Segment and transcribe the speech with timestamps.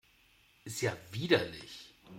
[0.63, 1.93] Ist ja widerlich!